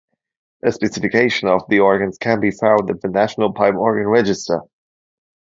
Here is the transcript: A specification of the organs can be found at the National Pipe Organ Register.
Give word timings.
A 0.65 0.71
specification 0.71 1.47
of 1.47 1.61
the 1.69 1.77
organs 1.81 2.17
can 2.17 2.39
be 2.39 2.49
found 2.49 2.89
at 2.89 3.01
the 3.01 3.07
National 3.07 3.53
Pipe 3.53 3.75
Organ 3.75 4.07
Register. 4.07 4.61